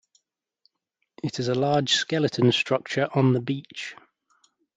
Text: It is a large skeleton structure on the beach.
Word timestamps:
It 1.21 1.37
is 1.37 1.47
a 1.47 1.53
large 1.53 1.93
skeleton 1.93 2.51
structure 2.51 3.07
on 3.13 3.33
the 3.33 3.39
beach. 3.39 3.95